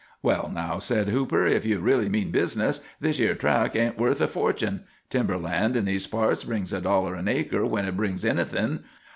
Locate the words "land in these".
5.37-6.07